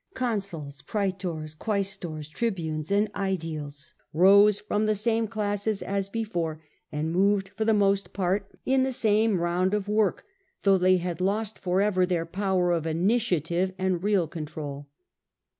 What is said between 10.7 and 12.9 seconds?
they had lv>st for ever their power of